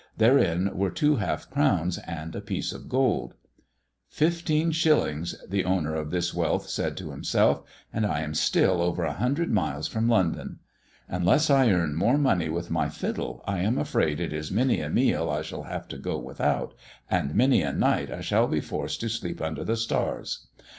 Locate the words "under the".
19.39-19.77